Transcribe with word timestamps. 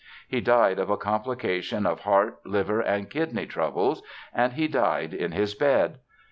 He 0.27 0.41
died 0.41 0.79
of 0.79 0.89
a 0.89 0.97
complication 0.97 1.85
of 1.85 1.99
heart, 1.99 2.39
liver 2.43 2.79
and 2.81 3.07
kidney 3.07 3.45
troubles—and 3.45 4.53
he 4.53 4.67
died 4.67 5.13
in 5.13 5.31
his 5.31 5.53
bed! 5.53 5.99